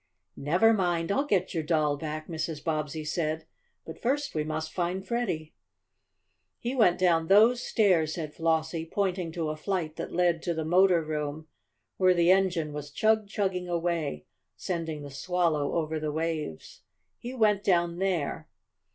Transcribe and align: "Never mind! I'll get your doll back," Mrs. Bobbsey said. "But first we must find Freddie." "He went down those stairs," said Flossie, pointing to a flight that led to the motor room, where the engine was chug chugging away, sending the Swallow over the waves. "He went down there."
"Never 0.37 0.73
mind! 0.73 1.11
I'll 1.11 1.27
get 1.27 1.53
your 1.53 1.61
doll 1.61 1.95
back," 1.95 2.27
Mrs. 2.27 2.63
Bobbsey 2.63 3.05
said. 3.05 3.45
"But 3.85 4.01
first 4.01 4.33
we 4.33 4.43
must 4.43 4.73
find 4.73 5.05
Freddie." 5.07 5.53
"He 6.57 6.73
went 6.73 6.97
down 6.99 7.27
those 7.27 7.61
stairs," 7.61 8.15
said 8.15 8.33
Flossie, 8.33 8.83
pointing 8.87 9.31
to 9.33 9.49
a 9.51 9.55
flight 9.55 9.97
that 9.97 10.11
led 10.11 10.41
to 10.41 10.55
the 10.55 10.65
motor 10.65 11.03
room, 11.03 11.45
where 11.97 12.15
the 12.15 12.31
engine 12.31 12.73
was 12.73 12.89
chug 12.89 13.27
chugging 13.27 13.69
away, 13.69 14.25
sending 14.57 15.03
the 15.03 15.11
Swallow 15.11 15.73
over 15.75 15.99
the 15.99 16.11
waves. 16.11 16.81
"He 17.19 17.35
went 17.35 17.63
down 17.63 17.99
there." 17.99 18.49